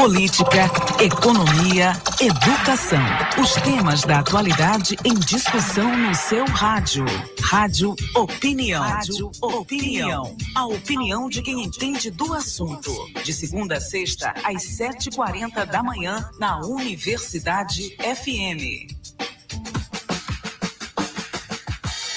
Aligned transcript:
Política, 0.00 0.64
economia, 0.98 1.92
educação. 2.18 3.04
Os 3.38 3.52
temas 3.56 4.00
da 4.00 4.20
atualidade 4.20 4.96
em 5.04 5.12
discussão 5.12 5.94
no 5.94 6.14
seu 6.14 6.46
rádio. 6.46 7.04
Rádio 7.42 7.94
Opinião. 8.16 8.82
Rádio 8.82 9.30
Opinião. 9.42 10.34
A 10.56 10.64
opinião 10.64 11.28
de 11.28 11.42
quem 11.42 11.64
entende 11.64 12.10
do 12.10 12.32
assunto. 12.32 12.90
De 13.22 13.34
segunda 13.34 13.76
a 13.76 13.80
sexta, 13.80 14.32
às 14.42 14.62
7h40 14.78 15.66
da 15.66 15.82
manhã, 15.82 16.26
na 16.38 16.60
Universidade 16.60 17.94
FM. 17.98 18.88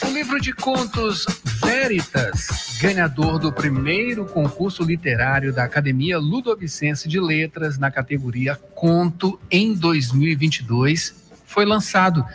O 0.05 0.07
livro 0.07 0.39
de 0.39 0.53
contos 0.53 1.25
Veritas, 1.61 2.47
ganhador 2.83 3.39
do 3.39 3.49
primeiro 3.49 4.25
concurso 4.25 4.83
literário 4.83 5.53
da 5.53 5.63
Academia 5.63 6.19
Ludovicense 6.19 7.07
de 7.07 7.17
Letras 7.17 7.77
na 7.77 7.89
categoria 7.89 8.59
Conto 8.75 9.39
em 9.49 9.73
2022, 9.73 11.31
foi 11.45 11.63
lançado. 11.65 12.25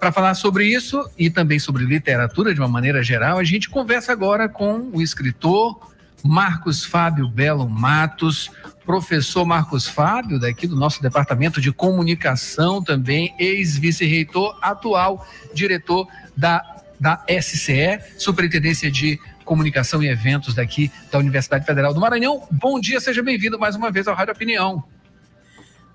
Para 0.00 0.10
falar 0.10 0.32
sobre 0.32 0.64
isso 0.64 1.06
e 1.18 1.28
também 1.28 1.58
sobre 1.58 1.84
literatura 1.84 2.54
de 2.54 2.60
uma 2.60 2.68
maneira 2.68 3.02
geral, 3.02 3.36
a 3.36 3.44
gente 3.44 3.68
conversa 3.68 4.10
agora 4.10 4.48
com 4.48 4.88
o 4.94 5.02
escritor 5.02 5.78
Marcos 6.24 6.86
Fábio 6.86 7.28
Belo 7.28 7.68
Matos, 7.68 8.50
professor 8.86 9.44
Marcos 9.44 9.86
Fábio, 9.86 10.40
daqui 10.40 10.66
do 10.66 10.74
nosso 10.74 11.02
departamento 11.02 11.60
de 11.60 11.70
comunicação 11.70 12.82
também, 12.82 13.34
ex-vice-reitor, 13.38 14.58
atual 14.62 15.26
diretor 15.52 16.08
da 16.34 16.78
da 17.00 17.24
SCE, 17.40 18.00
Superintendência 18.18 18.90
de 18.90 19.20
Comunicação 19.48 20.02
e 20.02 20.08
Eventos 20.08 20.54
daqui 20.54 20.92
da 21.10 21.18
Universidade 21.18 21.64
Federal 21.64 21.94
do 21.94 22.00
Maranhão. 22.00 22.46
Bom 22.50 22.78
dia, 22.78 23.00
seja 23.00 23.22
bem-vindo 23.22 23.58
mais 23.58 23.74
uma 23.74 23.90
vez 23.90 24.06
ao 24.06 24.14
Rádio 24.14 24.34
Opinião. 24.34 24.84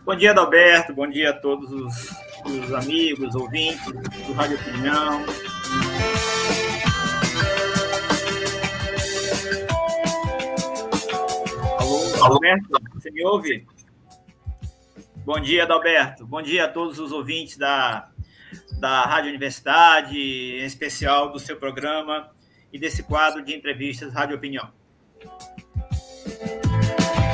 Bom 0.04 0.16
dia, 0.16 0.32
Adalberto. 0.32 0.92
Bom 0.92 1.08
dia 1.08 1.30
a 1.30 1.34
todos 1.34 1.72
os, 1.72 2.16
os 2.46 2.74
amigos, 2.74 3.36
ouvintes 3.36 3.86
do 4.26 4.34
Rádio 4.34 4.58
Opinião. 4.58 5.24
Alô, 11.78 12.34
Alberto, 12.34 12.68
você 12.96 13.12
me 13.12 13.24
ouve? 13.24 13.68
Bom 15.18 15.40
dia, 15.40 15.62
Adalberto. 15.62 16.26
Bom 16.26 16.42
dia 16.42 16.66
a 16.66 16.68
todos 16.68 16.98
os 16.98 17.12
ouvintes 17.12 17.56
da 17.56 18.10
da 18.80 19.04
Rádio 19.04 19.30
Universidade, 19.30 20.18
em 20.18 20.66
especial 20.66 21.32
do 21.32 21.40
seu 21.40 21.56
programa 21.56 22.33
e 22.74 22.80
desse 22.80 23.04
quadro 23.04 23.46
de 23.46 23.54
entrevistas 23.54 24.12
Rádio 24.12 24.36
Opinião. 24.36 24.68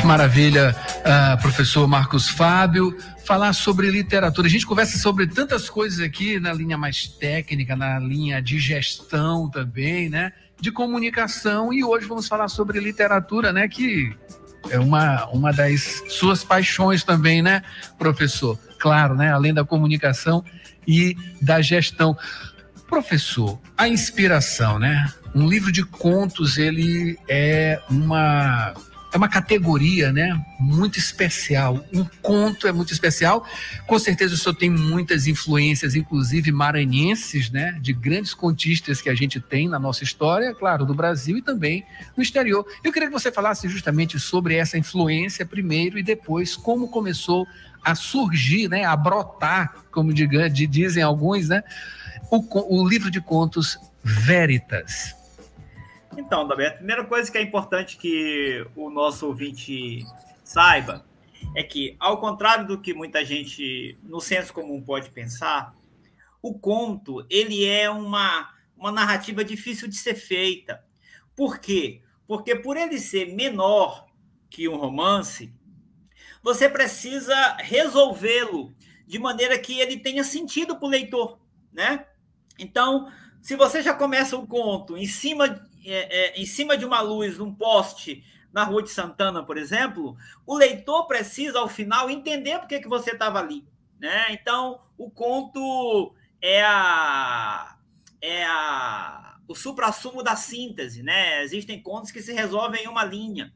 Maravilha, 0.03 0.75
uh, 0.99 1.41
professor 1.41 1.87
Marcos 1.87 2.29
Fábio. 2.29 2.95
Falar 3.25 3.53
sobre 3.53 3.89
literatura. 3.89 4.47
A 4.47 4.49
gente 4.49 4.65
conversa 4.65 4.97
sobre 4.97 5.27
tantas 5.27 5.69
coisas 5.69 5.99
aqui 5.99 6.39
na 6.39 6.51
linha 6.51 6.77
mais 6.77 7.07
técnica, 7.07 7.75
na 7.75 7.97
linha 7.99 8.41
de 8.41 8.59
gestão 8.59 9.49
também, 9.49 10.09
né? 10.09 10.33
De 10.59 10.71
comunicação. 10.71 11.71
E 11.71 11.83
hoje 11.83 12.05
vamos 12.05 12.27
falar 12.27 12.47
sobre 12.49 12.79
literatura, 12.79 13.53
né? 13.53 13.67
Que 13.67 14.13
é 14.69 14.79
uma, 14.79 15.25
uma 15.27 15.53
das 15.53 16.03
suas 16.09 16.43
paixões 16.43 17.03
também, 17.03 17.41
né, 17.41 17.61
professor? 17.97 18.57
Claro, 18.77 19.15
né? 19.15 19.31
Além 19.31 19.53
da 19.53 19.63
comunicação, 19.63 20.43
e 20.89 21.15
da 21.39 21.61
gestão. 21.61 22.17
Professor, 22.89 23.59
a 23.77 23.87
inspiração, 23.87 24.79
né? 24.79 25.13
Um 25.35 25.47
livro 25.47 25.71
de 25.71 25.85
contos, 25.85 26.57
ele 26.57 27.17
é 27.27 27.79
uma 27.87 28.73
é 29.11 29.17
uma 29.17 29.27
categoria, 29.27 30.11
né, 30.11 30.39
muito 30.59 30.99
especial. 30.99 31.83
Um 31.91 32.05
conto 32.21 32.67
é 32.67 32.71
muito 32.71 32.93
especial. 32.93 33.43
Com 33.87 33.97
certeza 33.97 34.35
o 34.35 34.37
senhor 34.37 34.55
tem 34.55 34.69
muitas 34.69 35.25
influências, 35.25 35.95
inclusive 35.95 36.51
maranhenses, 36.51 37.49
né, 37.49 37.77
de 37.81 37.91
grandes 37.91 38.33
contistas 38.33 39.01
que 39.01 39.09
a 39.09 39.15
gente 39.15 39.39
tem 39.39 39.67
na 39.67 39.79
nossa 39.79 40.03
história, 40.03 40.53
claro, 40.53 40.85
do 40.85 40.93
Brasil 40.93 41.37
e 41.37 41.41
também 41.41 41.83
no 42.15 42.21
exterior. 42.21 42.65
Eu 42.83 42.91
queria 42.91 43.07
que 43.07 43.13
você 43.13 43.31
falasse 43.31 43.67
justamente 43.67 44.19
sobre 44.19 44.55
essa 44.55 44.77
influência 44.77 45.45
primeiro 45.45 45.97
e 45.97 46.03
depois 46.03 46.55
como 46.55 46.87
começou 46.87 47.47
a 47.83 47.95
surgir, 47.95 48.67
né, 48.69 48.85
a 48.85 48.95
brotar, 48.95 49.75
como 49.91 50.13
dizem 50.13 51.03
alguns, 51.03 51.49
né, 51.49 51.63
o, 52.31 52.81
o 52.81 52.87
livro 52.87 53.09
de 53.09 53.21
contos 53.21 53.77
Veritas. 54.03 55.15
Então, 56.17 56.47
Davi, 56.47 56.65
a 56.65 56.71
primeira 56.71 57.03
coisa 57.05 57.31
que 57.31 57.37
é 57.37 57.41
importante 57.41 57.97
que 57.97 58.65
o 58.75 58.89
nosso 58.89 59.27
ouvinte 59.27 60.05
saiba 60.43 61.05
é 61.55 61.63
que, 61.63 61.95
ao 61.99 62.19
contrário 62.19 62.67
do 62.67 62.79
que 62.79 62.93
muita 62.93 63.23
gente 63.23 63.97
no 64.03 64.19
senso 64.19 64.53
comum 64.53 64.81
pode 64.81 65.09
pensar, 65.09 65.73
o 66.41 66.57
conto 66.57 67.25
ele 67.29 67.65
é 67.65 67.89
uma, 67.89 68.49
uma 68.77 68.91
narrativa 68.91 69.43
difícil 69.43 69.87
de 69.87 69.95
ser 69.95 70.15
feita. 70.15 70.83
Por 71.35 71.59
quê? 71.59 72.01
Porque 72.27 72.55
por 72.55 72.77
ele 72.77 72.99
ser 72.99 73.33
menor 73.33 74.07
que 74.49 74.67
um 74.67 74.77
romance, 74.77 75.53
você 76.41 76.69
precisa 76.69 77.55
resolvê-lo 77.59 78.73
de 79.05 79.19
maneira 79.19 79.57
que 79.57 79.79
ele 79.79 79.97
tenha 79.97 80.23
sentido 80.23 80.75
para 80.75 80.85
o 80.85 80.89
leitor, 80.89 81.39
né? 81.71 82.05
Então, 82.57 83.11
se 83.41 83.55
você 83.55 83.81
já 83.81 83.93
começa 83.93 84.37
o 84.37 84.45
conto 84.45 84.97
em 84.97 85.05
cima, 85.05 85.67
é, 85.85 86.37
é, 86.37 86.39
em 86.39 86.45
cima 86.45 86.77
de 86.77 86.85
uma 86.85 87.01
luz, 87.01 87.39
um 87.39 87.53
poste 87.53 88.23
na 88.51 88.63
Rua 88.63 88.83
de 88.83 88.89
Santana, 88.89 89.43
por 89.43 89.57
exemplo, 89.57 90.17
o 90.45 90.55
leitor 90.55 91.07
precisa, 91.07 91.59
ao 91.59 91.67
final, 91.67 92.09
entender 92.09 92.59
por 92.59 92.67
que, 92.67 92.79
que 92.79 92.87
você 92.87 93.11
estava 93.11 93.39
ali, 93.39 93.65
né? 93.99 94.27
Então, 94.31 94.81
o 94.97 95.09
conto 95.09 96.13
é 96.41 96.63
a 96.63 97.75
é 98.21 98.43
a 98.45 99.37
o 99.47 99.55
suprassumo 99.55 100.21
da 100.21 100.35
síntese, 100.35 101.01
né? 101.01 101.41
Existem 101.43 101.81
contos 101.81 102.11
que 102.11 102.21
se 102.21 102.31
resolvem 102.31 102.83
em 102.83 102.87
uma 102.87 103.03
linha. 103.03 103.51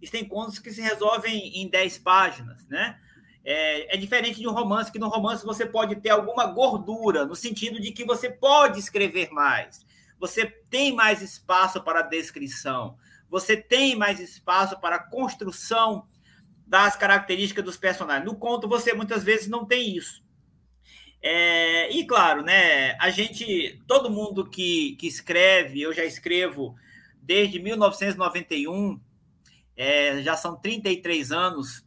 Existem 0.00 0.26
contos 0.26 0.58
que 0.58 0.70
se 0.70 0.80
resolvem 0.80 1.60
em 1.60 1.68
10 1.68 1.98
páginas, 1.98 2.66
né? 2.66 2.98
É, 3.44 3.94
é, 3.94 3.96
diferente 3.96 4.40
de 4.40 4.46
um 4.46 4.52
romance, 4.52 4.92
que 4.92 4.98
no 4.98 5.08
romance 5.08 5.44
você 5.44 5.64
pode 5.64 5.96
ter 5.96 6.10
alguma 6.10 6.46
gordura, 6.46 7.24
no 7.24 7.34
sentido 7.34 7.80
de 7.80 7.92
que 7.92 8.04
você 8.04 8.28
pode 8.30 8.78
escrever 8.78 9.30
mais, 9.30 9.86
você 10.18 10.44
tem 10.44 10.94
mais 10.94 11.22
espaço 11.22 11.82
para 11.82 12.02
descrição, 12.02 12.98
você 13.30 13.56
tem 13.56 13.96
mais 13.96 14.20
espaço 14.20 14.78
para 14.80 14.98
construção 14.98 16.06
das 16.66 16.96
características 16.96 17.64
dos 17.64 17.76
personagens. 17.76 18.26
No 18.26 18.36
conto, 18.36 18.68
você 18.68 18.92
muitas 18.92 19.24
vezes 19.24 19.48
não 19.48 19.64
tem 19.64 19.96
isso. 19.96 20.22
É, 21.20 21.90
e 21.90 22.04
claro, 22.06 22.42
né, 22.42 22.92
a 23.00 23.10
gente, 23.10 23.80
todo 23.86 24.10
mundo 24.10 24.48
que, 24.48 24.94
que 24.96 25.06
escreve, 25.06 25.80
eu 25.80 25.92
já 25.92 26.04
escrevo 26.04 26.76
desde 27.20 27.58
1991, 27.58 29.00
é, 29.78 30.20
já 30.22 30.36
são 30.36 30.56
33 30.56 31.30
anos 31.30 31.86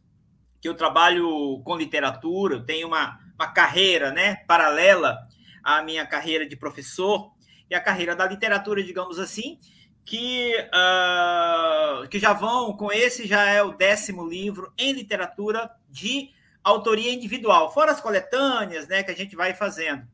que 0.58 0.66
eu 0.66 0.74
trabalho 0.74 1.60
com 1.62 1.76
literatura, 1.76 2.64
tenho 2.64 2.88
uma, 2.88 3.20
uma 3.34 3.52
carreira 3.52 4.10
né, 4.10 4.36
paralela 4.46 5.18
à 5.62 5.82
minha 5.82 6.06
carreira 6.06 6.46
de 6.46 6.56
professor 6.56 7.30
e 7.68 7.74
a 7.74 7.80
carreira 7.80 8.16
da 8.16 8.26
literatura, 8.26 8.82
digamos 8.82 9.18
assim, 9.18 9.58
que, 10.06 10.54
uh, 10.68 12.08
que 12.08 12.18
já 12.18 12.32
vão, 12.32 12.74
com 12.74 12.90
esse 12.90 13.26
já 13.26 13.44
é 13.44 13.62
o 13.62 13.76
décimo 13.76 14.26
livro 14.26 14.72
em 14.78 14.92
literatura 14.92 15.70
de 15.90 16.30
autoria 16.64 17.12
individual, 17.12 17.72
fora 17.72 17.92
as 17.92 18.00
coletâneas 18.00 18.88
né, 18.88 19.02
que 19.02 19.10
a 19.10 19.16
gente 19.16 19.36
vai 19.36 19.52
fazendo. 19.52 20.06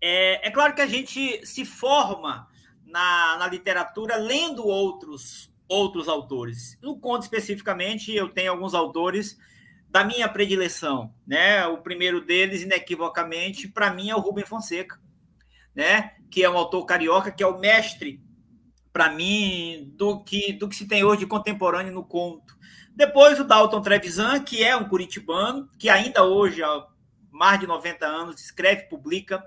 É, 0.00 0.48
é 0.48 0.50
claro 0.50 0.74
que 0.74 0.80
a 0.80 0.86
gente 0.86 1.44
se 1.44 1.66
forma 1.66 2.48
na, 2.86 3.36
na 3.36 3.46
literatura 3.46 4.16
lendo 4.16 4.66
outros 4.66 5.52
outros 5.68 6.08
autores. 6.08 6.78
No 6.82 6.98
conto 6.98 7.22
especificamente, 7.22 8.14
eu 8.14 8.28
tenho 8.28 8.50
alguns 8.50 8.74
autores 8.74 9.38
da 9.90 10.04
minha 10.04 10.28
predileção, 10.28 11.14
né? 11.26 11.66
O 11.66 11.78
primeiro 11.78 12.24
deles, 12.24 12.62
inequivocamente, 12.62 13.68
para 13.68 13.92
mim 13.92 14.10
é 14.10 14.16
o 14.16 14.20
Rubem 14.20 14.44
Fonseca, 14.44 15.00
né? 15.74 16.12
Que 16.30 16.44
é 16.44 16.50
um 16.50 16.56
autor 16.56 16.84
carioca, 16.84 17.30
que 17.30 17.42
é 17.42 17.46
o 17.46 17.58
mestre 17.58 18.22
para 18.92 19.10
mim 19.10 19.92
do 19.94 20.24
que 20.24 20.52
do 20.52 20.68
que 20.68 20.74
se 20.74 20.86
tem 20.86 21.04
hoje 21.04 21.20
de 21.20 21.26
contemporâneo 21.26 21.92
no 21.92 22.04
conto. 22.04 22.56
Depois 22.94 23.38
o 23.38 23.44
Dalton 23.44 23.80
Trevisan, 23.80 24.40
que 24.40 24.62
é 24.62 24.76
um 24.76 24.88
curitibano, 24.88 25.70
que 25.78 25.88
ainda 25.88 26.24
hoje 26.24 26.62
há 26.62 26.86
mais 27.30 27.60
de 27.60 27.66
90 27.66 28.04
anos 28.04 28.40
escreve, 28.42 28.88
publica, 28.88 29.46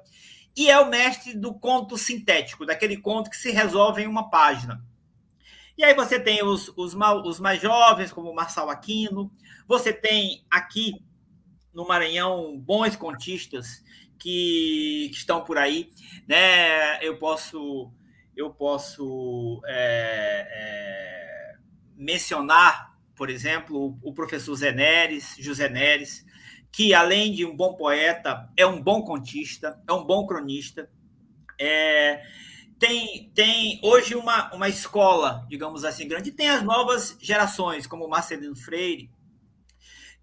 e 0.56 0.70
é 0.70 0.80
o 0.80 0.90
mestre 0.90 1.36
do 1.36 1.54
conto 1.54 1.98
sintético, 1.98 2.66
daquele 2.66 2.98
conto 2.98 3.30
que 3.30 3.36
se 3.36 3.52
resolve 3.52 4.04
em 4.04 4.08
uma 4.08 4.30
página. 4.30 4.82
E 5.82 5.84
aí 5.84 5.96
você 5.96 6.20
tem 6.20 6.44
os, 6.44 6.72
os, 6.78 6.94
os 7.26 7.40
mais 7.40 7.60
jovens, 7.60 8.12
como 8.12 8.30
o 8.30 8.36
Marçal 8.36 8.70
Aquino, 8.70 9.32
você 9.68 9.92
tem 9.92 10.46
aqui 10.48 10.94
no 11.74 11.88
Maranhão 11.88 12.56
bons 12.56 12.96
contistas 12.96 13.84
que, 14.20 15.10
que 15.12 15.18
estão 15.18 15.44
por 15.44 15.58
aí, 15.58 15.90
né? 16.28 17.04
Eu 17.04 17.18
posso 17.18 17.92
eu 18.38 18.52
posso 18.52 19.60
é, 19.66 20.48
é, 20.52 21.56
mencionar, 21.96 22.96
por 23.16 23.32
exemplo, 23.32 23.98
o 24.04 24.14
professor 24.14 24.54
Zé 24.54 24.72
Neres, 24.72 25.36
José 25.40 25.68
Neres, 25.68 26.24
que 26.72 26.94
além 26.94 27.32
de 27.32 27.44
um 27.44 27.56
bom 27.56 27.74
poeta, 27.74 28.48
é 28.56 28.68
um 28.68 28.80
bom 28.80 29.02
contista, 29.02 29.82
é 29.90 29.94
um 29.94 30.06
bom 30.06 30.28
cronista. 30.28 30.88
É, 31.60 32.22
tem, 32.82 33.32
tem 33.36 33.80
hoje 33.84 34.16
uma, 34.16 34.52
uma 34.56 34.68
escola, 34.68 35.46
digamos 35.48 35.86
assim, 35.86 36.08
grande, 36.08 36.32
tem 36.32 36.50
as 36.50 36.64
novas 36.64 37.16
gerações, 37.22 37.86
como 37.86 38.10
Marcelino 38.10 38.56
Freire, 38.56 39.12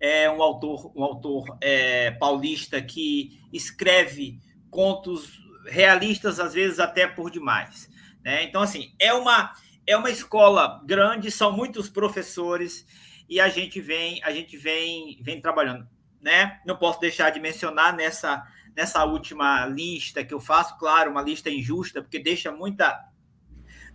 é 0.00 0.28
um 0.28 0.43
autor, 0.43 0.93
um 0.96 1.05
autor 1.05 1.56
é, 1.60 2.10
paulista 2.10 2.82
que 2.82 3.40
escreve 3.52 4.40
contos 4.70 5.38
realistas, 5.66 6.40
às 6.40 6.52
vezes 6.52 6.81
até 6.81 7.06
por 7.06 7.31
demais. 7.31 7.88
Né? 8.25 8.43
Então, 8.43 8.60
assim, 8.60 8.93
é 8.99 9.14
uma, 9.14 9.55
é 9.87 9.96
uma 9.96 10.10
escola 10.10 10.82
grande, 10.84 11.31
são 11.31 11.52
muitos 11.52 11.88
professores 11.88 12.84
e 13.28 13.38
a 13.38 13.49
gente 13.49 13.81
vem, 13.81 14.20
a 14.25 14.32
gente 14.32 14.56
vem, 14.56 15.16
vem 15.22 15.40
trabalhando. 15.40 15.88
Né? 16.20 16.60
Não 16.66 16.76
posso 16.76 16.99
deixar 16.99 17.31
de 17.31 17.38
mencionar 17.38 17.94
nessa, 17.94 18.44
nessa 18.76 19.05
última 19.05 19.67
lista 19.67 20.25
que 20.25 20.35
eu 20.35 20.41
faço, 20.41 20.79
claro, 20.79 21.11
uma 21.11 21.23
lista 21.23 21.50
injusta, 21.50 22.03
porque 22.03 22.19
deixa 22.19 22.50
muita, 22.53 23.09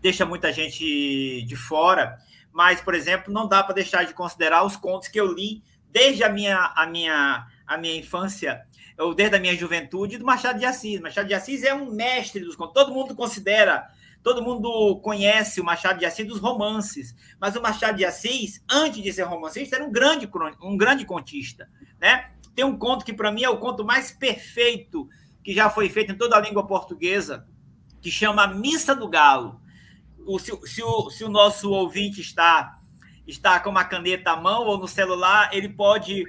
deixa 0.02 0.26
muita 0.26 0.52
gente 0.52 1.44
de 1.44 1.56
fora, 1.56 2.18
mas, 2.52 2.82
por 2.82 2.94
exemplo, 2.94 3.34
não 3.34 3.48
dá 3.48 3.64
para 3.64 3.76
deixar 3.76 4.06
de 4.06 4.14
considerar 4.14 4.64
os 4.64 4.78
contos 4.78 5.08
que 5.08 5.20
eu 5.20 5.32
li 5.32 5.64
desde 5.90 6.24
a 6.24 6.30
minha, 6.30 6.74
a 6.76 6.86
minha, 6.88 7.48
a 7.66 7.78
minha 7.78 7.96
infância, 7.96 8.66
ou 8.98 9.14
desde 9.14 9.36
a 9.36 9.40
minha 9.40 9.56
juventude, 9.56 10.18
do 10.18 10.26
Machado 10.26 10.60
de 10.60 10.66
Assis. 10.66 11.00
Machado 11.00 11.28
de 11.28 11.34
Assis 11.34 11.64
é 11.64 11.74
um 11.74 11.92
mestre 11.92 12.42
dos 12.42 12.56
contos. 12.56 12.74
Todo 12.74 12.94
mundo 12.94 13.16
considera, 13.16 13.88
todo 14.22 14.42
mundo 14.42 15.00
conhece 15.02 15.62
o 15.62 15.64
Machado 15.64 16.00
de 16.00 16.06
Assis 16.06 16.28
dos 16.28 16.40
romances, 16.40 17.16
mas 17.40 17.56
o 17.56 17.62
Machado 17.62 17.98
de 17.98 18.06
Assis, 18.06 18.64
antes 18.70 19.02
de 19.02 19.14
ser 19.14 19.24
romancista, 19.24 19.76
era 19.76 19.86
um 19.86 19.92
grande, 19.92 20.30
um 20.62 20.78
grande 20.78 21.06
contista, 21.06 21.70
né? 22.00 22.32
Tem 22.56 22.66
um 22.66 22.78
conto 22.78 23.06
que 23.06 23.14
para 23.14 23.32
mim 23.32 23.44
é 23.44 23.50
o 23.50 23.58
conto 23.58 23.84
mais 23.84 24.12
perfeito 24.12 25.10
que 25.44 25.54
já 25.54 25.70
foi 25.70 25.90
feito 25.90 26.12
em 26.12 26.18
toda 26.18 26.38
a 26.38 26.42
língua 26.42 26.66
portuguesa, 26.66 27.46
que 28.02 28.10
chama 28.10 28.48
Missa 28.48 28.96
do 28.96 29.10
Galo. 29.10 29.60
O, 30.26 30.40
se, 30.40 30.52
se, 30.68 30.82
o, 30.82 31.10
se 31.10 31.24
o 31.24 31.30
nosso 31.30 31.72
ouvinte 31.72 32.22
está 32.22 32.80
está 33.26 33.60
com 33.60 33.70
uma 33.70 33.86
caneta 33.86 34.32
à 34.32 34.36
mão 34.36 34.66
ou 34.66 34.78
no 34.78 34.88
celular, 34.88 35.50
ele 35.54 35.70
pode 35.70 36.26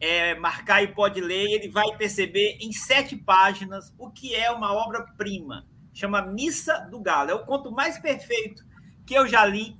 é, 0.00 0.34
marcar 0.36 0.82
e 0.82 0.88
pode 0.88 1.20
ler, 1.20 1.46
e 1.46 1.54
ele 1.54 1.68
vai 1.68 1.96
perceber 1.96 2.58
em 2.60 2.72
sete 2.72 3.16
páginas 3.16 3.92
o 3.98 4.10
que 4.10 4.34
é 4.34 4.50
uma 4.50 4.72
obra-prima. 4.72 5.66
Chama 5.92 6.22
Missa 6.22 6.86
do 6.90 7.00
Galo. 7.00 7.30
É 7.30 7.34
o 7.34 7.44
conto 7.44 7.72
mais 7.72 7.98
perfeito 7.98 8.64
que 9.04 9.14
eu 9.14 9.26
já 9.26 9.44
li 9.44 9.76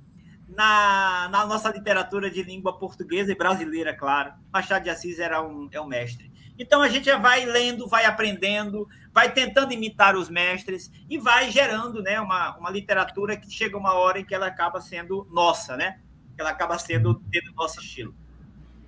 na, 0.47 1.29
na 1.31 1.45
nossa 1.45 1.69
literatura 1.69 2.29
de 2.29 2.43
língua 2.43 2.77
portuguesa 2.77 3.31
e 3.31 3.35
brasileira, 3.35 3.93
claro. 3.93 4.33
Machado 4.51 4.83
de 4.83 4.89
Assis 4.89 5.19
era 5.19 5.41
um, 5.41 5.67
é 5.71 5.79
um 5.79 5.87
mestre. 5.87 6.31
Então 6.59 6.81
a 6.81 6.89
gente 6.89 7.11
vai 7.17 7.45
lendo, 7.45 7.87
vai 7.87 8.05
aprendendo, 8.05 8.87
vai 9.13 9.31
tentando 9.31 9.73
imitar 9.73 10.15
os 10.15 10.29
mestres 10.29 10.91
e 11.09 11.17
vai 11.17 11.51
gerando 11.51 12.01
né, 12.01 12.19
uma, 12.19 12.57
uma 12.57 12.71
literatura 12.71 13.37
que 13.37 13.51
chega 13.51 13.77
uma 13.77 13.93
hora 13.93 14.19
em 14.19 14.25
que 14.25 14.33
ela 14.33 14.47
acaba 14.47 14.81
sendo 14.81 15.27
nossa, 15.31 15.77
né? 15.77 15.99
ela 16.37 16.51
acaba 16.51 16.77
sendo 16.77 17.13
do 17.13 17.55
nosso 17.55 17.79
estilo. 17.79 18.15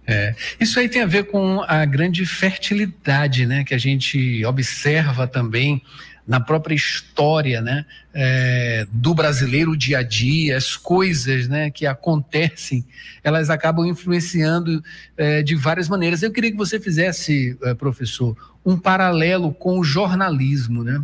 É, 0.05 0.35
isso 0.59 0.79
aí 0.79 0.89
tem 0.89 1.03
a 1.03 1.07
ver 1.07 1.25
com 1.25 1.63
a 1.67 1.85
grande 1.85 2.25
fertilidade, 2.25 3.45
né, 3.45 3.63
que 3.63 3.75
a 3.75 3.77
gente 3.77 4.43
observa 4.43 5.27
também 5.27 5.83
na 6.29 6.39
própria 6.39 6.75
história, 6.75 7.59
né, 7.59 7.87
é, 8.13 8.85
do 8.91 9.15
brasileiro, 9.15 9.75
dia 9.75 9.97
a 9.97 10.03
dia, 10.03 10.57
as 10.57 10.77
coisas, 10.77 11.47
né, 11.47 11.71
que 11.71 11.87
acontecem, 11.87 12.85
elas 13.23 13.49
acabam 13.49 13.83
influenciando 13.87 14.79
é, 15.17 15.41
de 15.41 15.55
várias 15.55 15.89
maneiras. 15.89 16.21
Eu 16.21 16.31
queria 16.31 16.51
que 16.51 16.57
você 16.57 16.79
fizesse, 16.79 17.57
é, 17.63 17.73
professor, 17.73 18.37
um 18.63 18.77
paralelo 18.77 19.51
com 19.51 19.79
o 19.79 19.83
jornalismo, 19.83 20.83
né? 20.83 21.03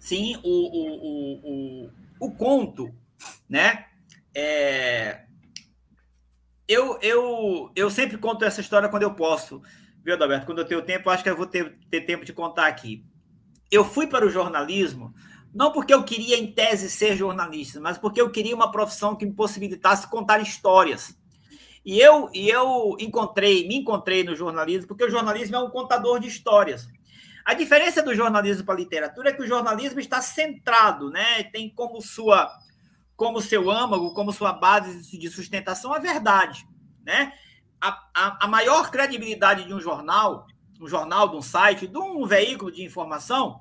Sim, 0.00 0.36
o, 0.42 0.50
o, 0.50 0.96
o, 1.06 1.84
o, 2.18 2.26
o 2.26 2.30
conto, 2.32 2.92
né, 3.48 3.84
é, 4.34 5.20
eu, 6.66 6.98
eu, 7.00 7.70
eu 7.76 7.88
sempre 7.90 8.18
conto 8.18 8.44
essa 8.44 8.60
história 8.60 8.88
quando 8.88 9.04
eu 9.04 9.14
posso, 9.14 9.62
viu, 10.04 10.14
Adalberto? 10.14 10.46
Quando 10.46 10.58
eu 10.58 10.66
tenho 10.66 10.82
tempo, 10.82 11.10
acho 11.10 11.22
que 11.22 11.30
eu 11.30 11.36
vou 11.36 11.46
ter, 11.46 11.76
ter 11.88 12.00
tempo 12.00 12.24
de 12.24 12.32
contar 12.32 12.66
aqui. 12.66 13.04
Eu 13.70 13.84
fui 13.84 14.06
para 14.06 14.26
o 14.26 14.30
jornalismo 14.30 15.14
não 15.56 15.72
porque 15.72 15.94
eu 15.94 16.04
queria, 16.04 16.36
em 16.36 16.52
tese, 16.52 16.90
ser 16.90 17.16
jornalista, 17.16 17.80
mas 17.80 17.96
porque 17.96 18.20
eu 18.20 18.30
queria 18.30 18.54
uma 18.54 18.70
profissão 18.70 19.16
que 19.16 19.24
me 19.24 19.32
possibilitasse 19.32 20.06
contar 20.06 20.38
histórias. 20.38 21.16
E 21.82 21.98
eu, 21.98 22.28
e 22.34 22.50
eu 22.50 22.94
encontrei, 23.00 23.66
me 23.66 23.76
encontrei 23.76 24.22
no 24.22 24.36
jornalismo, 24.36 24.86
porque 24.86 25.04
o 25.04 25.10
jornalismo 25.10 25.56
é 25.56 25.58
um 25.58 25.70
contador 25.70 26.20
de 26.20 26.28
histórias. 26.28 26.86
A 27.42 27.54
diferença 27.54 28.02
do 28.02 28.14
jornalismo 28.14 28.66
para 28.66 28.74
a 28.74 28.78
literatura 28.78 29.30
é 29.30 29.32
que 29.32 29.42
o 29.42 29.46
jornalismo 29.46 29.98
está 29.98 30.20
centrado, 30.20 31.10
né? 31.10 31.44
Tem 31.44 31.70
como 31.70 32.02
sua 32.02 32.52
como 33.16 33.40
seu 33.40 33.70
âmago, 33.70 34.12
como 34.12 34.32
sua 34.32 34.52
base 34.52 35.18
de 35.18 35.30
sustentação 35.30 35.94
a 35.94 35.98
verdade. 35.98 36.68
Né? 37.02 37.32
A, 37.80 37.88
a, 38.14 38.44
a, 38.44 38.46
maior 38.46 38.90
credibilidade 38.90 39.64
de 39.64 39.72
um 39.72 39.80
jornal, 39.80 40.46
um 40.80 40.88
jornal, 40.88 41.28
de 41.28 41.36
um 41.36 41.42
site, 41.42 41.86
de 41.86 41.98
um 41.98 42.26
veículo 42.26 42.70
de 42.70 42.82
informação, 42.82 43.60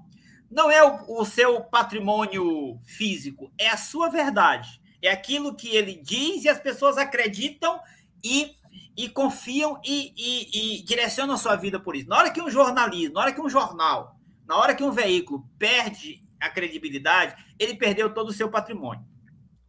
não 0.50 0.70
é 0.70 0.84
o, 0.84 1.22
o 1.22 1.26
seu 1.26 1.62
patrimônio 1.62 2.80
físico, 2.86 3.52
é 3.58 3.70
a 3.70 3.78
sua 3.78 4.10
verdade. 4.10 4.82
É 5.02 5.12
aquilo 5.12 5.56
que 5.56 5.76
ele 5.76 5.96
diz 5.96 6.46
e 6.46 6.50
as 6.50 6.60
pessoas 6.60 6.98
acreditam 6.98 7.80
e, 8.24 8.56
e 8.98 9.10
confiam 9.10 9.80
e, 9.84 10.14
e, 10.18 10.80
e 10.80 10.84
direcionam 10.84 11.36
a 11.36 11.38
sua 11.38 11.56
vida 11.56 11.80
por 11.80 11.96
isso. 11.96 12.08
Na 12.08 12.18
hora 12.18 12.32
que 12.32 12.42
um 12.42 12.50
jornalismo, 12.50 13.14
na 13.14 13.22
hora 13.22 13.34
que 13.34 13.42
um 13.42 13.50
jornal, 13.50 14.20
na 14.48 14.56
hora 14.56 14.74
que 14.74 14.84
um 14.84 14.92
veículo 14.92 15.48
perde 15.60 16.24
a 16.40 16.50
credibilidade, 16.50 17.36
ele 17.60 17.76
perdeu 17.76 18.14
todo 18.14 18.30
o 18.30 18.34
seu 18.34 18.50
patrimônio. 18.50 19.06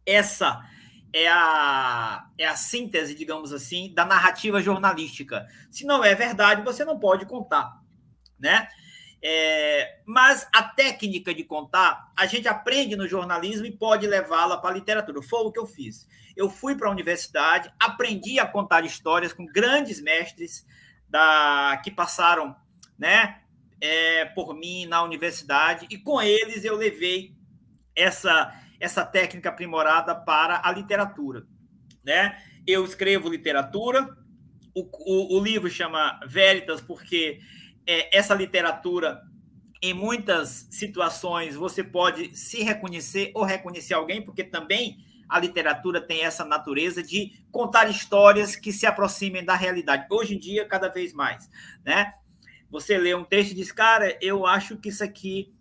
Essa 0.05 0.63
é 1.13 1.27
a, 1.27 2.27
é 2.37 2.45
a 2.45 2.55
síntese, 2.55 3.15
digamos 3.15 3.53
assim, 3.53 3.93
da 3.93 4.05
narrativa 4.05 4.61
jornalística. 4.61 5.47
Se 5.71 5.85
não 5.85 6.03
é 6.03 6.13
verdade, 6.13 6.61
você 6.61 6.83
não 6.83 6.99
pode 6.99 7.25
contar, 7.25 7.81
né? 8.39 8.67
É, 9.21 9.99
mas 10.05 10.47
a 10.53 10.61
técnica 10.63 11.33
de 11.33 11.43
contar, 11.43 12.11
a 12.15 12.25
gente 12.25 12.47
aprende 12.47 12.95
no 12.95 13.07
jornalismo 13.07 13.65
e 13.65 13.71
pode 13.71 14.05
levá-la 14.05 14.57
para 14.57 14.71
a 14.71 14.73
literatura. 14.73 15.21
Foi 15.21 15.41
o 15.41 15.51
que 15.51 15.59
eu 15.59 15.65
fiz. 15.65 16.07
Eu 16.35 16.49
fui 16.49 16.75
para 16.75 16.87
a 16.87 16.91
universidade, 16.91 17.71
aprendi 17.79 18.39
a 18.39 18.45
contar 18.45 18.85
histórias 18.85 19.33
com 19.33 19.45
grandes 19.45 19.99
mestres 19.99 20.65
da 21.09 21.81
que 21.83 21.89
passaram, 21.89 22.55
né, 22.97 23.41
é, 23.81 24.25
por 24.25 24.55
mim 24.55 24.85
na 24.85 25.03
universidade 25.03 25.87
e 25.89 25.97
com 25.97 26.21
eles 26.21 26.65
eu 26.65 26.75
levei 26.75 27.35
essa 27.95 28.53
essa 28.79 29.05
técnica 29.05 29.49
aprimorada 29.49 30.15
para 30.15 30.61
a 30.63 30.71
literatura. 30.71 31.45
Né? 32.03 32.37
Eu 32.65 32.85
escrevo 32.85 33.29
literatura, 33.29 34.15
o, 34.73 34.81
o, 34.81 35.37
o 35.37 35.43
livro 35.43 35.69
chama 35.69 36.19
Veritas, 36.27 36.81
porque 36.81 37.39
é, 37.85 38.15
essa 38.15 38.35
literatura, 38.35 39.21
em 39.81 39.93
muitas 39.93 40.67
situações, 40.69 41.55
você 41.55 41.83
pode 41.83 42.35
se 42.37 42.61
reconhecer 42.63 43.31
ou 43.33 43.43
reconhecer 43.43 43.93
alguém, 43.93 44.21
porque 44.21 44.43
também 44.43 44.97
a 45.27 45.39
literatura 45.39 45.99
tem 45.99 46.23
essa 46.23 46.45
natureza 46.45 47.03
de 47.03 47.43
contar 47.51 47.89
histórias 47.89 48.55
que 48.55 48.71
se 48.71 48.85
aproximem 48.85 49.43
da 49.43 49.55
realidade. 49.55 50.05
Hoje 50.09 50.35
em 50.35 50.39
dia, 50.39 50.65
cada 50.65 50.87
vez 50.87 51.11
mais. 51.11 51.49
Né? 51.83 52.13
Você 52.69 52.97
lê 52.97 53.13
um 53.13 53.23
texto 53.23 53.51
e 53.51 53.55
diz, 53.55 53.71
cara, 53.71 54.17
eu 54.21 54.45
acho 54.45 54.77
que 54.77 54.89
isso 54.89 55.03
aqui 55.03 55.53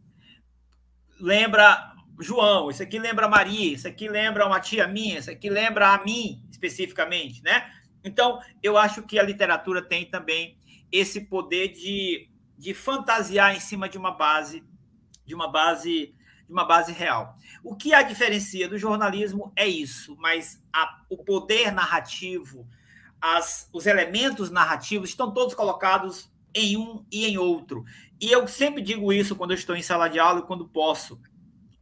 lembra 1.19 1.96
João, 2.19 2.71
isso 2.71 2.83
aqui 2.83 2.99
lembra 2.99 3.29
Maria, 3.29 3.75
isso 3.75 3.87
aqui 3.87 4.09
lembra 4.09 4.47
uma 4.47 4.61
tia 4.61 4.87
minha, 4.87 5.19
isso 5.19 5.31
aqui 5.31 5.51
lembra 5.51 5.91
a 5.91 6.05
mim 6.05 6.43
especificamente, 6.51 7.43
né? 7.43 7.71
Então, 8.03 8.41
eu 8.63 8.79
acho 8.79 9.03
que 9.03 9.19
a 9.19 9.23
literatura 9.23 9.83
tem 9.83 10.09
também 10.09 10.57
esse 10.91 11.23
poder 11.23 11.69
de, 11.69 12.29
de 12.57 12.73
fantasiar 12.73 13.55
em 13.55 13.61
cima 13.61 13.89
de 13.89 13.99
uma 13.99 14.13
base, 14.13 14.65
de 15.25 15.35
uma 15.35 15.49
base, 15.49 16.15
de 16.47 16.53
uma 16.53 16.65
base 16.65 16.93
real. 16.93 17.37
O 17.63 17.75
que 17.75 17.93
a 17.93 18.03
diferencia 18.03 18.69
do 18.69 18.79
jornalismo 18.79 19.53
é 19.57 19.67
isso, 19.67 20.17
mas 20.19 20.63
a, 20.73 21.03
o 21.11 21.19
poder 21.19 21.73
narrativo, 21.73 22.67
as, 23.21 23.69
os 23.73 23.87
elementos 23.87 24.51
narrativos 24.51 25.11
estão 25.11 25.33
todos 25.33 25.55
colocados 25.55 26.31
em 26.55 26.77
um 26.77 27.05
e 27.11 27.27
em 27.27 27.37
outro. 27.37 27.85
E 28.21 28.31
eu 28.31 28.47
sempre 28.49 28.81
digo 28.81 29.13
isso 29.13 29.37
quando 29.37 29.51
eu 29.51 29.57
estou 29.57 29.77
em 29.77 29.83
sala 29.83 30.09
de 30.09 30.19
aula 30.19 30.41
e 30.41 30.47
quando 30.47 30.67
posso 30.67 31.21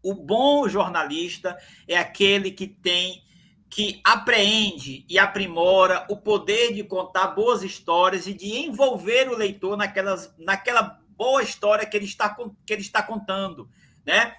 o 0.05 0.15
bom 0.15 0.69
jornalista 0.69 1.59
é 1.89 1.97
aquele 1.97 2.51
que 2.51 2.69
tem 2.69 3.25
que 3.71 4.01
apreende 4.05 5.05
e 5.09 5.19
aprimora 5.19 6.07
o 6.09 6.17
poder 6.17 6.73
de 6.73 6.85
contar 6.85 7.29
boas 7.29 7.65
histórias 7.65 8.27
e 8.29 8.33
de 8.33 8.47
envolver 8.47 9.29
o 9.29 9.37
leitor 9.37 9.77
naquelas, 9.77 10.33
naquela 10.39 11.01
boa 11.17 11.43
história 11.43 11.85
que 11.85 11.97
ele 11.97 12.05
está, 12.05 12.29
que 12.65 12.73
ele 12.73 12.83
está 12.83 13.03
contando, 13.03 13.69
né? 14.07 14.37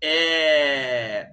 É 0.00 1.32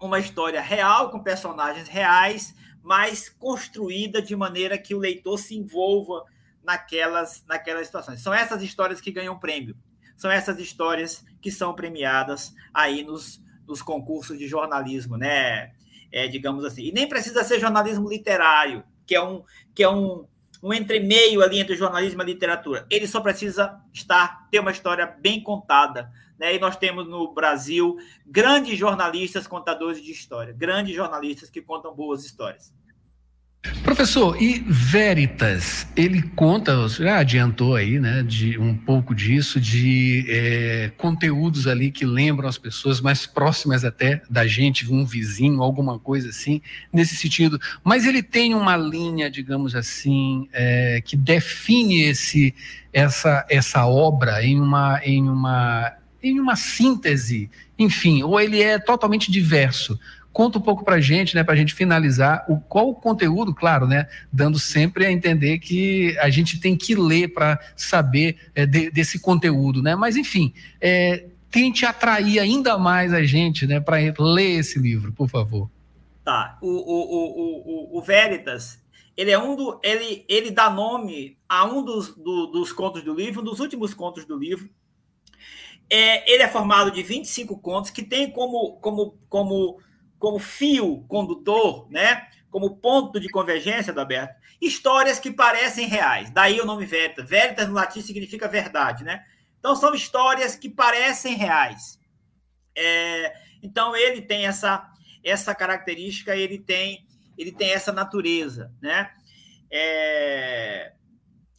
uma 0.00 0.18
história 0.18 0.60
real 0.60 1.10
com 1.10 1.22
personagens 1.22 1.88
reais, 1.88 2.54
mas 2.82 3.28
construída 3.28 4.20
de 4.22 4.36
maneira 4.36 4.78
que 4.78 4.94
o 4.94 4.98
leitor 4.98 5.38
se 5.38 5.56
envolva 5.56 6.24
naquelas, 6.62 7.44
naquelas 7.46 7.86
situações. 7.86 8.20
São 8.20 8.32
essas 8.32 8.62
histórias 8.62 9.00
que 9.00 9.10
ganham 9.10 9.38
prêmio. 9.38 9.76
São 10.18 10.30
essas 10.30 10.58
histórias 10.58 11.24
que 11.40 11.50
são 11.50 11.72
premiadas 11.72 12.52
aí 12.74 13.04
nos, 13.04 13.40
nos 13.66 13.80
concursos 13.80 14.36
de 14.36 14.48
jornalismo, 14.48 15.16
né? 15.16 15.70
É, 16.10 16.26
digamos 16.26 16.64
assim. 16.64 16.82
E 16.82 16.92
nem 16.92 17.08
precisa 17.08 17.44
ser 17.44 17.60
jornalismo 17.60 18.08
literário, 18.08 18.82
que 19.06 19.14
é 19.14 19.22
um, 19.22 19.44
que 19.72 19.84
é 19.84 19.88
um, 19.88 20.26
um 20.60 20.74
entremeio 20.74 21.40
ali 21.40 21.60
entre 21.60 21.76
jornalismo 21.76 22.20
e 22.22 22.26
literatura. 22.26 22.84
Ele 22.90 23.06
só 23.06 23.20
precisa 23.20 23.80
estar, 23.92 24.48
ter 24.50 24.58
uma 24.58 24.72
história 24.72 25.06
bem 25.06 25.40
contada. 25.40 26.10
Né? 26.36 26.56
E 26.56 26.58
nós 26.58 26.76
temos 26.76 27.06
no 27.06 27.32
Brasil 27.32 27.96
grandes 28.26 28.76
jornalistas 28.76 29.46
contadores 29.46 30.02
de 30.02 30.10
história, 30.10 30.52
grandes 30.52 30.96
jornalistas 30.96 31.48
que 31.48 31.62
contam 31.62 31.94
boas 31.94 32.24
histórias. 32.24 32.74
Professor, 33.82 34.40
e 34.40 34.62
Veritas, 34.66 35.86
ele 35.96 36.22
conta, 36.22 36.86
já 36.88 37.18
adiantou 37.18 37.74
aí, 37.74 37.98
né, 37.98 38.22
de 38.22 38.58
um 38.58 38.74
pouco 38.74 39.14
disso, 39.14 39.60
de 39.60 40.26
é, 40.28 40.92
conteúdos 40.96 41.66
ali 41.66 41.90
que 41.90 42.04
lembram 42.04 42.48
as 42.48 42.58
pessoas 42.58 43.00
mais 43.00 43.26
próximas 43.26 43.84
até 43.84 44.22
da 44.28 44.46
gente, 44.46 44.90
um 44.92 45.04
vizinho, 45.04 45.62
alguma 45.62 45.98
coisa 45.98 46.28
assim, 46.28 46.60
nesse 46.92 47.16
sentido. 47.16 47.58
Mas 47.82 48.06
ele 48.06 48.22
tem 48.22 48.54
uma 48.54 48.76
linha, 48.76 49.30
digamos 49.30 49.74
assim, 49.74 50.48
é, 50.52 51.00
que 51.04 51.16
define 51.16 52.02
esse, 52.02 52.54
essa, 52.92 53.46
essa 53.48 53.86
obra 53.86 54.44
em 54.44 54.60
uma, 54.60 55.00
em 55.04 55.28
uma, 55.28 55.92
em 56.22 56.40
uma 56.40 56.56
síntese, 56.56 57.50
enfim, 57.78 58.22
ou 58.22 58.40
ele 58.40 58.60
é 58.60 58.78
totalmente 58.78 59.30
diverso. 59.30 59.98
Conta 60.32 60.58
um 60.58 60.62
pouco 60.62 60.84
para 60.84 60.96
a 60.96 61.00
gente, 61.00 61.34
né, 61.34 61.42
para 61.42 61.54
a 61.54 61.56
gente 61.56 61.74
finalizar, 61.74 62.44
o, 62.48 62.60
qual 62.60 62.90
o 62.90 62.94
conteúdo, 62.94 63.54
claro, 63.54 63.86
né, 63.86 64.06
dando 64.32 64.58
sempre 64.58 65.04
a 65.04 65.10
entender 65.10 65.58
que 65.58 66.16
a 66.18 66.30
gente 66.30 66.60
tem 66.60 66.76
que 66.76 66.94
ler 66.94 67.28
para 67.28 67.58
saber 67.74 68.36
é, 68.54 68.64
de, 68.64 68.90
desse 68.90 69.18
conteúdo, 69.18 69.82
né? 69.82 69.96
Mas, 69.96 70.16
enfim, 70.16 70.52
é, 70.80 71.26
tente 71.50 71.84
atrair 71.84 72.38
ainda 72.38 72.78
mais 72.78 73.12
a 73.12 73.22
gente 73.22 73.66
né, 73.66 73.80
para 73.80 73.96
ler 74.18 74.58
esse 74.58 74.78
livro, 74.78 75.12
por 75.12 75.28
favor. 75.28 75.70
Tá. 76.24 76.58
O, 76.60 76.68
o, 76.68 77.94
o, 77.94 77.98
o, 77.98 78.02
Veritas, 78.02 78.78
ele 79.16 79.30
é 79.30 79.38
um 79.38 79.56
do. 79.56 79.80
Ele, 79.82 80.26
ele 80.28 80.50
dá 80.50 80.68
nome 80.68 81.38
a 81.48 81.64
um 81.64 81.82
dos, 81.82 82.14
do, 82.14 82.48
dos 82.48 82.70
contos 82.70 83.02
do 83.02 83.14
livro, 83.14 83.40
um 83.40 83.44
dos 83.44 83.60
últimos 83.60 83.94
contos 83.94 84.26
do 84.26 84.36
livro. 84.36 84.68
É, 85.90 86.30
ele 86.30 86.42
é 86.42 86.48
formado 86.48 86.90
de 86.90 87.02
25 87.02 87.58
contos 87.60 87.90
que 87.90 88.02
tem 88.02 88.30
como, 88.30 88.72
como, 88.72 89.18
como 89.26 89.78
como 90.18 90.38
fio 90.38 91.04
condutor, 91.08 91.88
né? 91.90 92.28
como 92.50 92.76
ponto 92.76 93.20
de 93.20 93.28
convergência 93.28 93.92
do 93.92 94.00
aberto, 94.00 94.34
histórias 94.60 95.18
que 95.18 95.30
parecem 95.30 95.86
reais. 95.86 96.30
Daí 96.30 96.60
o 96.60 96.64
nome 96.64 96.86
Veritas. 96.86 97.28
Veritas 97.28 97.68
no 97.68 97.74
latim 97.74 98.00
significa 98.00 98.48
verdade, 98.48 99.04
né? 99.04 99.24
Então 99.58 99.76
são 99.76 99.94
histórias 99.94 100.56
que 100.56 100.68
parecem 100.68 101.34
reais. 101.34 102.00
É, 102.76 103.34
então 103.62 103.94
ele 103.94 104.22
tem 104.22 104.46
essa 104.46 104.88
essa 105.22 105.54
característica, 105.54 106.34
ele 106.34 106.58
tem 106.58 107.06
ele 107.36 107.52
tem 107.52 107.72
essa 107.72 107.92
natureza, 107.92 108.72
né? 108.80 109.10
É, 109.70 110.92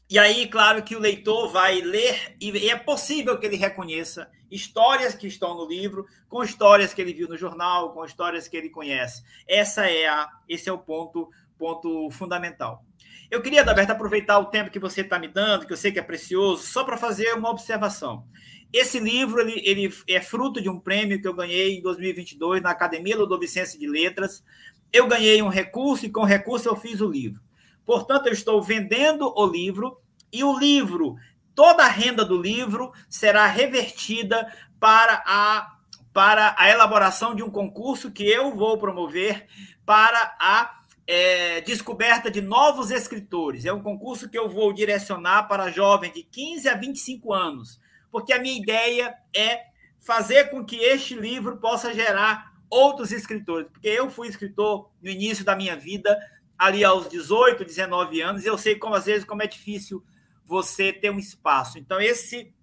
e 0.09 0.17
aí, 0.17 0.47
claro 0.47 0.81
que 0.81 0.95
o 0.95 0.99
leitor 0.99 1.51
vai 1.51 1.81
ler 1.81 2.35
e 2.41 2.69
é 2.69 2.75
possível 2.75 3.37
que 3.37 3.45
ele 3.45 3.57
reconheça 3.57 4.27
histórias 4.49 5.13
que 5.13 5.27
estão 5.27 5.55
no 5.55 5.67
livro, 5.67 6.07
com 6.27 6.43
histórias 6.43 6.93
que 6.93 7.01
ele 7.01 7.13
viu 7.13 7.27
no 7.27 7.37
jornal, 7.37 7.93
com 7.93 8.03
histórias 8.03 8.47
que 8.47 8.57
ele 8.57 8.69
conhece. 8.69 9.23
Essa 9.47 9.85
é 9.85 10.07
a, 10.07 10.27
esse 10.47 10.67
é 10.67 10.73
o 10.73 10.79
ponto, 10.79 11.29
ponto 11.59 12.09
fundamental. 12.09 12.83
Eu 13.29 13.41
queria, 13.41 13.63
Daberto, 13.63 13.91
aproveitar 13.91 14.39
o 14.39 14.45
tempo 14.45 14.71
que 14.71 14.79
você 14.79 15.01
está 15.01 15.19
me 15.19 15.27
dando, 15.27 15.67
que 15.67 15.73
eu 15.73 15.77
sei 15.77 15.91
que 15.91 15.99
é 15.99 16.03
precioso, 16.03 16.63
só 16.63 16.83
para 16.83 16.97
fazer 16.97 17.31
uma 17.33 17.51
observação. 17.51 18.25
Esse 18.73 18.99
livro 18.99 19.41
ele, 19.41 19.61
ele 19.63 19.93
é 20.07 20.19
fruto 20.19 20.59
de 20.59 20.69
um 20.69 20.79
prêmio 20.79 21.21
que 21.21 21.27
eu 21.27 21.35
ganhei 21.35 21.77
em 21.77 21.81
2022 21.81 22.63
na 22.63 22.71
Academia 22.71 23.15
Ludovicense 23.15 23.77
de 23.77 23.87
Letras. 23.87 24.43
Eu 24.91 25.07
ganhei 25.07 25.39
um 25.43 25.49
recurso 25.49 26.07
e 26.07 26.09
com 26.09 26.21
o 26.21 26.25
recurso 26.25 26.67
eu 26.67 26.75
fiz 26.75 26.99
o 26.99 27.07
livro. 27.07 27.39
Portanto, 27.85 28.27
eu 28.27 28.33
estou 28.33 28.61
vendendo 28.61 29.33
o 29.35 29.45
livro 29.45 29.97
e 30.31 30.43
o 30.43 30.57
livro, 30.57 31.15
toda 31.55 31.83
a 31.83 31.87
renda 31.87 32.23
do 32.23 32.39
livro 32.39 32.91
será 33.09 33.45
revertida 33.47 34.51
para 34.79 35.23
a 35.25 35.75
para 36.11 36.55
a 36.57 36.67
elaboração 36.69 37.35
de 37.35 37.43
um 37.43 37.51
concurso 37.51 38.11
que 38.11 38.23
eu 38.23 38.53
vou 38.55 38.77
promover 38.77 39.47
para 39.85 40.35
a 40.39 40.79
é, 41.05 41.61
descoberta 41.61 42.29
de 42.29 42.41
novos 42.41 42.91
escritores. 42.91 43.65
É 43.65 43.71
um 43.71 43.81
concurso 43.81 44.29
que 44.29 44.37
eu 44.37 44.49
vou 44.49 44.73
direcionar 44.73 45.47
para 45.47 45.71
jovens 45.71 46.13
de 46.13 46.23
15 46.23 46.67
a 46.67 46.75
25 46.75 47.33
anos, 47.33 47.79
porque 48.11 48.33
a 48.33 48.39
minha 48.39 48.59
ideia 48.59 49.15
é 49.33 49.65
fazer 49.99 50.49
com 50.49 50.63
que 50.63 50.77
este 50.77 51.15
livro 51.15 51.57
possa 51.57 51.93
gerar 51.93 52.53
outros 52.69 53.11
escritores, 53.11 53.67
porque 53.69 53.87
eu 53.87 54.09
fui 54.09 54.27
escritor 54.27 54.91
no 55.01 55.09
início 55.09 55.43
da 55.43 55.55
minha 55.55 55.75
vida, 55.75 56.17
ali 56.59 56.83
aos 56.83 57.07
18, 57.07 57.63
19 57.63 58.21
anos, 58.21 58.45
eu 58.45 58.57
sei 58.57 58.75
como 58.75 58.93
às 58.93 59.05
vezes 59.05 59.23
como 59.23 59.41
é 59.41 59.47
difícil 59.47 60.03
você 60.45 60.91
ter 60.91 61.09
um 61.09 61.17
espaço. 61.17 61.79
Então 61.79 62.01
esse 62.01 62.53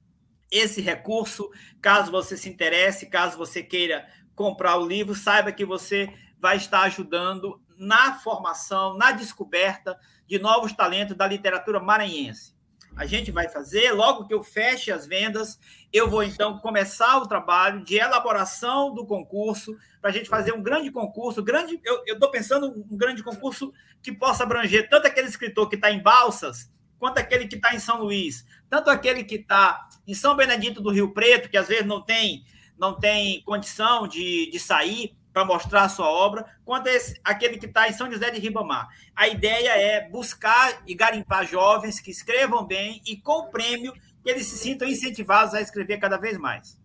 esse 0.49 0.81
recurso, 0.81 1.51
caso 1.81 2.13
você 2.13 2.37
se 2.37 2.49
interesse, 2.49 3.11
caso 3.11 3.37
você 3.37 3.65
queira 3.65 4.09
comprar 4.33 4.77
o 4.77 4.87
livro, 4.87 5.13
saiba 5.13 5.51
que 5.51 5.65
você 5.65 6.09
vai 6.39 6.57
estar 6.57 6.83
ajudando 6.83 7.61
na 7.77 8.15
formação, 8.21 8.97
na 8.97 9.11
descoberta 9.11 9.99
de 10.27 10.39
novos 10.39 10.73
talentos 10.73 11.17
da 11.17 11.27
literatura 11.27 11.81
maranhense. 11.81 12.56
A 12.97 13.05
gente 13.05 13.31
vai 13.31 13.47
fazer, 13.47 13.93
logo 13.93 14.27
que 14.27 14.33
eu 14.33 14.43
feche 14.43 14.91
as 14.91 15.07
vendas, 15.07 15.61
eu 15.93 16.09
vou 16.09 16.23
então 16.23 16.59
começar 16.59 17.19
o 17.19 17.27
trabalho 17.27 17.85
de 17.85 17.97
elaboração 17.97 18.95
do 18.95 19.05
concurso, 19.05 19.77
para 20.01 20.09
a 20.09 20.13
gente 20.13 20.31
fazer 20.31 20.53
um 20.53 20.63
grande 20.63 20.91
concurso. 20.91 21.43
Grande, 21.43 21.79
eu 21.85 22.15
estou 22.15 22.31
pensando 22.31 22.69
um 22.91 22.97
grande 22.97 23.23
concurso 23.23 23.71
que 24.03 24.11
possa 24.11 24.45
abranger 24.45 24.89
tanto 24.89 25.07
aquele 25.07 25.29
escritor 25.29 25.69
que 25.69 25.77
está 25.77 25.91
em 25.91 26.03
Balsas, 26.03 26.71
quanto 26.99 27.19
aquele 27.19 27.47
que 27.47 27.57
está 27.57 27.75
em 27.75 27.79
São 27.79 28.03
Luís, 28.03 28.47
tanto 28.71 28.89
aquele 28.89 29.25
que 29.25 29.35
está 29.35 29.89
em 30.07 30.15
São 30.15 30.35
Benedito 30.35 30.81
do 30.81 30.91
Rio 30.91 31.13
Preto, 31.13 31.51
que 31.51 31.59
às 31.59 31.69
vezes 31.69 31.85
não 31.85 32.01
tem, 32.01 32.45
não 32.79 32.99
tem 32.99 33.43
condição 33.43 34.09
de, 34.09 34.51
de 34.51 34.59
sair, 34.59 35.15
para 35.37 35.45
mostrar 35.45 35.83
a 35.83 35.89
sua 35.91 36.07
obra, 36.07 36.47
quanto 36.65 36.87
esse, 36.87 37.21
aquele 37.23 37.59
que 37.59 37.67
está 37.67 37.87
em 37.87 37.93
São 37.93 38.11
José 38.11 38.31
de 38.31 38.41
Ribamar. 38.41 38.89
A 39.15 39.29
ideia 39.29 39.69
é 39.69 40.09
buscar 40.09 40.81
e 40.87 40.95
garimpar 40.95 41.47
jovens 41.47 42.01
que 42.01 42.11
escrevam 42.11 42.67
bem 42.67 43.03
e 43.07 43.19
com 43.19 43.41
o 43.41 43.51
prêmio 43.51 43.93
que 43.93 44.31
eles 44.31 44.47
se 44.47 44.57
sintam 44.57 44.89
incentivados 44.89 45.53
a 45.53 45.61
escrever 45.61 45.99
cada 45.99 46.17
vez 46.17 46.39
mais. 46.39 46.79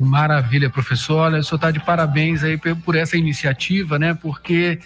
Maravilha, 0.00 0.68
professor. 0.68 1.18
Olha, 1.18 1.38
o 1.38 1.44
senhor 1.44 1.54
está 1.54 1.70
de 1.70 1.78
parabéns 1.84 2.42
aí 2.42 2.58
por 2.58 2.96
essa 2.96 3.16
iniciativa, 3.16 3.96
né? 3.96 4.12
Porque 4.12 4.80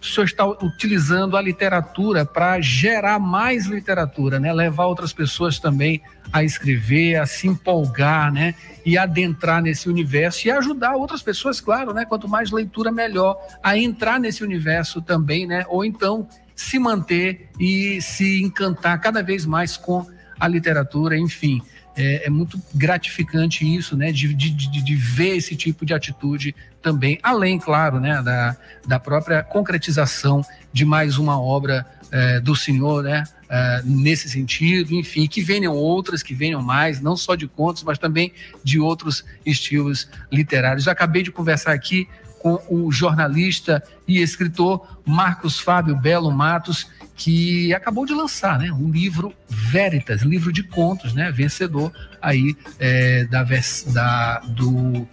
o 0.00 0.04
senhor 0.04 0.24
está 0.24 0.46
utilizando 0.46 1.36
a 1.36 1.42
literatura 1.42 2.24
para 2.24 2.60
gerar 2.60 3.18
mais 3.18 3.66
literatura, 3.66 4.40
né? 4.40 4.50
Levar 4.52 4.86
outras 4.86 5.12
pessoas 5.12 5.58
também 5.58 6.00
a 6.32 6.42
escrever, 6.42 7.16
a 7.16 7.26
se 7.26 7.46
empolgar, 7.46 8.32
né? 8.32 8.54
E 8.84 8.96
adentrar 8.96 9.60
nesse 9.60 9.88
universo 9.90 10.48
e 10.48 10.50
ajudar 10.50 10.94
outras 10.94 11.22
pessoas, 11.22 11.60
claro, 11.60 11.92
né? 11.92 12.06
Quanto 12.06 12.26
mais 12.26 12.50
leitura, 12.50 12.90
melhor, 12.90 13.36
a 13.62 13.76
entrar 13.76 14.18
nesse 14.18 14.42
universo 14.42 15.02
também, 15.02 15.46
né? 15.46 15.66
Ou 15.68 15.84
então 15.84 16.26
se 16.54 16.78
manter 16.78 17.50
e 17.58 18.00
se 18.00 18.42
encantar 18.42 18.98
cada 19.00 19.22
vez 19.22 19.44
mais 19.44 19.76
com 19.76 20.06
a 20.38 20.48
literatura, 20.48 21.16
enfim. 21.18 21.60
É, 21.96 22.26
é, 22.26 22.30
muito 22.30 22.60
gratificante 22.74 23.64
isso, 23.64 23.96
né? 23.96 24.12
De, 24.12 24.32
de, 24.32 24.50
de, 24.50 24.82
de, 24.82 24.96
ver 24.96 25.36
esse 25.36 25.56
tipo 25.56 25.84
de 25.84 25.92
atitude 25.92 26.54
também, 26.80 27.18
além, 27.22 27.58
claro, 27.58 27.98
né? 27.98 28.22
Da, 28.22 28.56
da 28.86 29.00
própria 29.00 29.42
concretização 29.42 30.44
de 30.72 30.84
mais 30.84 31.18
uma 31.18 31.40
obra 31.40 31.84
é, 32.12 32.40
do 32.40 32.54
Senhor, 32.54 33.02
né? 33.02 33.24
É, 33.48 33.82
nesse 33.84 34.28
sentido, 34.28 34.94
enfim, 34.94 35.26
que 35.26 35.42
venham 35.42 35.74
outras, 35.74 36.22
que 36.22 36.34
venham 36.34 36.62
mais, 36.62 37.00
não 37.00 37.16
só 37.16 37.34
de 37.34 37.48
contos, 37.48 37.82
mas 37.82 37.98
também 37.98 38.32
de 38.62 38.78
outros 38.78 39.24
estilos 39.44 40.08
literários. 40.30 40.86
Eu 40.86 40.92
acabei 40.92 41.22
de 41.22 41.32
conversar 41.32 41.72
aqui 41.72 42.08
com 42.38 42.58
o 42.70 42.90
jornalista 42.90 43.82
e 44.08 44.20
escritor 44.22 44.98
Marcos 45.04 45.60
Fábio 45.60 45.94
Belo 45.94 46.30
Matos, 46.30 46.88
que 47.20 47.74
acabou 47.74 48.06
de 48.06 48.14
lançar 48.14 48.58
né, 48.58 48.72
um 48.72 48.90
livro 48.90 49.34
Veritas, 49.46 50.22
livro 50.22 50.50
de 50.50 50.62
contos, 50.62 51.12
né, 51.12 51.30
vencedor 51.30 51.92
aí 52.20 52.56
é, 52.78 53.24
da, 53.24 53.44
da, 53.88 54.38
do, 54.38 55.06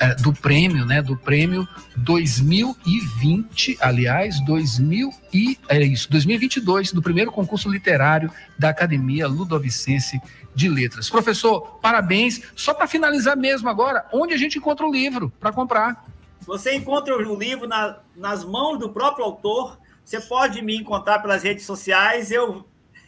é, 0.00 0.16
do 0.16 0.32
prêmio, 0.32 0.84
né, 0.84 1.00
do 1.00 1.16
prêmio 1.16 1.66
2020, 1.96 3.78
aliás, 3.80 4.44
2000 4.44 5.10
e, 5.32 5.56
é 5.68 5.80
isso, 5.80 6.10
2022, 6.10 6.90
do 6.92 7.00
primeiro 7.00 7.30
concurso 7.30 7.70
literário 7.70 8.32
da 8.58 8.70
Academia 8.70 9.28
Ludovicense 9.28 10.20
de 10.56 10.68
Letras. 10.68 11.08
Professor, 11.08 11.78
parabéns. 11.80 12.42
Só 12.56 12.74
para 12.74 12.88
finalizar 12.88 13.36
mesmo 13.36 13.68
agora, 13.68 14.04
onde 14.12 14.34
a 14.34 14.36
gente 14.36 14.58
encontra 14.58 14.84
o 14.84 14.90
livro 14.90 15.32
para 15.38 15.52
comprar? 15.52 16.04
Você 16.40 16.74
encontra 16.74 17.16
o 17.16 17.38
livro 17.38 17.68
na, 17.68 17.98
nas 18.16 18.44
mãos 18.44 18.76
do 18.76 18.90
próprio 18.90 19.24
autor 19.24 19.78
Você 20.04 20.20
pode 20.20 20.60
me 20.62 20.76
encontrar 20.76 21.20
pelas 21.20 21.42
redes 21.42 21.64
sociais. 21.64 22.30
Eu, 22.30 22.66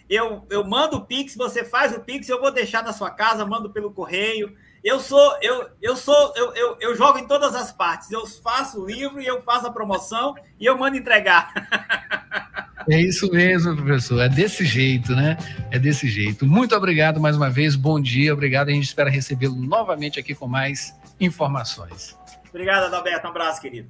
eu, 0.08 0.46
eu 0.48 0.64
mando 0.64 0.96
o 0.96 1.04
Pix, 1.04 1.34
você 1.34 1.64
faz 1.64 1.94
o 1.94 2.00
Pix, 2.00 2.28
eu 2.28 2.40
vou 2.40 2.50
deixar 2.50 2.82
na 2.82 2.92
sua 2.92 3.10
casa, 3.10 3.44
mando 3.44 3.70
pelo 3.70 3.92
correio. 3.92 4.56
Eu 4.82 5.00
sou, 5.00 5.36
eu, 5.42 5.68
eu 5.82 5.96
sou, 5.96 6.32
eu, 6.36 6.54
eu, 6.54 6.76
eu 6.80 6.96
jogo 6.96 7.18
em 7.18 7.26
todas 7.26 7.54
as 7.54 7.72
partes. 7.72 8.10
Eu 8.10 8.26
faço 8.26 8.80
o 8.80 8.86
livro 8.86 9.20
e 9.20 9.26
eu 9.26 9.42
faço 9.42 9.66
a 9.66 9.72
promoção 9.72 10.34
e 10.60 10.64
eu 10.64 10.78
mando 10.78 10.96
entregar. 10.96 11.52
É 12.88 13.00
isso 13.00 13.28
mesmo, 13.32 13.74
professor. 13.74 14.20
É 14.20 14.28
desse 14.28 14.64
jeito, 14.64 15.12
né? 15.12 15.36
É 15.72 15.78
desse 15.78 16.06
jeito. 16.08 16.46
Muito 16.46 16.72
obrigado 16.76 17.20
mais 17.20 17.36
uma 17.36 17.50
vez. 17.50 17.74
Bom 17.74 18.00
dia, 18.00 18.32
obrigado. 18.32 18.68
A 18.68 18.72
gente 18.72 18.84
espera 18.84 19.10
recebê-lo 19.10 19.56
novamente 19.56 20.20
aqui 20.20 20.36
com 20.36 20.46
mais 20.46 20.94
informações. 21.18 22.16
Obrigado, 22.48 22.84
Adalberto. 22.84 23.26
Um 23.26 23.30
abraço, 23.30 23.60
querido. 23.60 23.88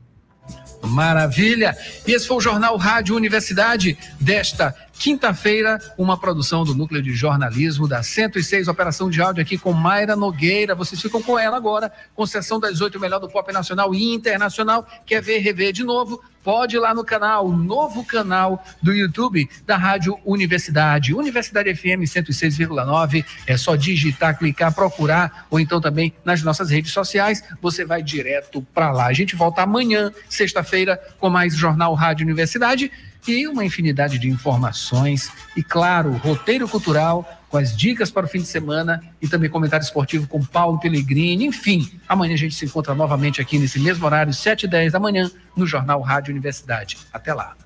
Maravilha! 0.83 1.77
E 2.07 2.13
esse 2.13 2.27
foi 2.27 2.37
o 2.37 2.41
Jornal 2.41 2.77
Rádio 2.77 3.17
Universidade 3.17 3.99
desta 4.21 4.75
quinta-feira, 4.99 5.79
uma 5.97 6.19
produção 6.19 6.65
do 6.65 6.75
Núcleo 6.75 7.03
de 7.03 7.15
Jornalismo 7.15 7.87
da 7.87 8.03
106, 8.03 8.69
operação 8.69 9.11
de 9.11 9.21
áudio 9.21 9.43
aqui 9.43 9.59
com 9.59 9.73
Mayra 9.73 10.17
Nogueira. 10.17 10.75
Vocês 10.75 11.01
ficam 11.01 11.23
com 11.23 11.39
ela 11.39 11.57
agora, 11.57 11.93
com 12.15 12.27
sessão 12.27 12.59
das 12.59 12.81
oito, 12.81 12.99
melhor 12.99 13.21
do 13.21 13.29
pop 13.29 13.53
nacional 13.53 13.95
e 13.95 14.15
internacional. 14.15 14.87
Quer 15.05 15.23
ver, 15.23 15.39
rever 15.39 15.73
de 15.73 15.85
novo? 15.85 16.23
Pode 16.47 16.77
ir 16.77 16.79
lá 16.79 16.95
no 16.95 17.05
canal, 17.05 17.49
novo 17.51 18.05
canal 18.05 18.65
do 18.81 18.93
YouTube 18.93 19.51
da 19.67 19.77
Rádio 19.77 20.17
Universidade, 20.25 21.13
Universidade 21.13 21.75
FM 21.75 22.07
106,9. 22.07 23.25
É 23.49 23.57
só 23.57 23.75
digitar, 23.75 24.39
clicar, 24.39 24.73
procurar, 24.73 25.49
ou 25.51 25.59
então 25.59 25.81
também 25.81 26.15
nas 26.25 26.45
nossas 26.45 26.71
redes 26.71 26.93
sociais, 26.93 27.43
você 27.61 27.85
vai 27.85 28.01
direto 28.01 28.63
para 28.73 28.93
lá. 28.93 29.07
A 29.07 29.13
gente 29.13 29.35
volta 29.35 29.63
amanhã, 29.63 30.13
sexta-feira, 30.29 30.97
com 31.19 31.29
mais 31.29 31.57
Jornal 31.57 31.93
Rádio 31.95 32.25
Universidade 32.25 32.93
e 33.29 33.47
uma 33.47 33.65
infinidade 33.65 34.19
de 34.19 34.29
informações 34.29 35.31
e, 35.57 35.63
claro, 35.63 36.13
roteiro 36.13 36.69
cultural 36.69 37.29
com 37.49 37.57
as 37.57 37.77
dicas 37.77 38.11
para 38.11 38.27
o 38.27 38.29
fim 38.29 38.41
de 38.41 38.47
semana 38.47 39.01
e 39.21 39.29
também 39.29 39.49
comentário 39.49 39.85
esportivo 39.85 40.27
com 40.27 40.45
Paulo 40.45 40.79
Pellegrini. 40.79 41.47
Enfim, 41.47 41.91
amanhã 42.09 42.35
a 42.35 42.39
gente 42.39 42.55
se 42.55 42.65
encontra 42.65 42.95
novamente 42.95 43.41
aqui 43.41 43.59
nesse 43.59 43.79
mesmo 43.79 44.05
horário, 44.05 44.33
7 44.33 44.65
e 44.65 44.69
10 44.69 44.93
da 44.93 45.01
manhã, 45.01 45.31
no 45.57 45.67
Jornal 45.67 46.01
Rádio 46.01 46.33
Universidade. 46.33 46.99
Até 47.13 47.33
lá. 47.33 47.57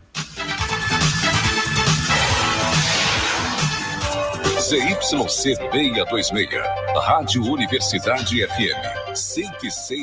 ZYC 4.71 5.29
626, 5.29 6.49
Rádio 6.95 7.43
Universidade 7.43 8.47
FM, 8.47 9.17
106 9.17 9.99